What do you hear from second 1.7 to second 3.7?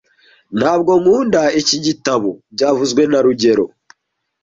gitabo byavuzwe na rugero